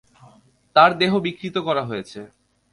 তার 0.75 0.91
দেহ 0.97 1.11
বিকৃত 1.19 1.55
করা 1.57 1.83
হয়েছে। 1.85 2.19